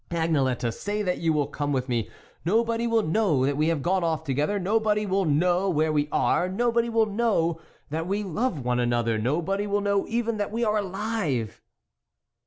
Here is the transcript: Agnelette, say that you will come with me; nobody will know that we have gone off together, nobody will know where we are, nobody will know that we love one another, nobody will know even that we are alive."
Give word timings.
Agnelette, 0.09 0.73
say 0.73 1.03
that 1.03 1.19
you 1.19 1.31
will 1.31 1.45
come 1.45 1.71
with 1.71 1.87
me; 1.87 2.09
nobody 2.43 2.87
will 2.87 3.03
know 3.03 3.45
that 3.45 3.55
we 3.55 3.67
have 3.67 3.83
gone 3.83 4.03
off 4.03 4.23
together, 4.23 4.57
nobody 4.57 5.05
will 5.05 5.25
know 5.25 5.69
where 5.69 5.93
we 5.93 6.09
are, 6.11 6.49
nobody 6.49 6.89
will 6.89 7.05
know 7.05 7.61
that 7.91 8.07
we 8.07 8.23
love 8.23 8.65
one 8.65 8.79
another, 8.79 9.19
nobody 9.19 9.67
will 9.67 9.81
know 9.81 10.07
even 10.07 10.37
that 10.37 10.51
we 10.51 10.63
are 10.63 10.77
alive." 10.79 11.61